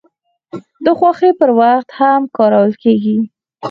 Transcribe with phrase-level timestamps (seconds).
[0.85, 3.17] د خوښۍ پر وخت هم کارول کیږي.